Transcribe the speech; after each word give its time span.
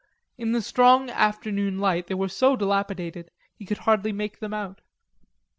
In 0.35 0.51
the 0.51 0.63
strong 0.63 1.11
afternoon 1.11 1.77
light 1.77 2.07
they 2.07 2.15
were 2.15 2.27
so 2.27 2.55
dilapidated 2.55 3.29
he 3.53 3.67
could 3.67 3.77
hardly 3.85 4.11
make 4.11 4.39
them 4.39 4.51
out. 4.51 4.81